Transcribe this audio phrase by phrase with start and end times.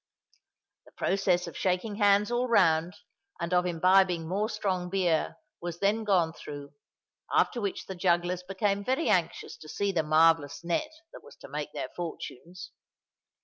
[0.85, 2.95] The process of shaking hands all round
[3.39, 6.73] and of imbibing more strong beer was then gone through;
[7.31, 11.47] after which the jugglers became very anxious to see the marvellous net that was to
[11.47, 12.71] make their fortunes.